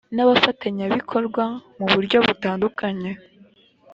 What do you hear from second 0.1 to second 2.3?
n abafanyabikorwa mu buryo